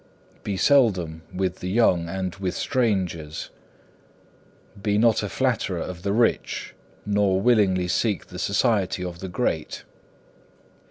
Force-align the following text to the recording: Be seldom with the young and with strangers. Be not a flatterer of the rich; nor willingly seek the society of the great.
Be 0.41 0.57
seldom 0.57 1.21
with 1.31 1.59
the 1.59 1.69
young 1.69 2.09
and 2.09 2.33
with 2.37 2.55
strangers. 2.55 3.51
Be 4.81 4.97
not 4.97 5.21
a 5.21 5.29
flatterer 5.29 5.77
of 5.79 6.01
the 6.01 6.11
rich; 6.11 6.73
nor 7.05 7.39
willingly 7.39 7.87
seek 7.87 8.25
the 8.25 8.39
society 8.39 9.03
of 9.05 9.19
the 9.19 9.29
great. 9.29 9.83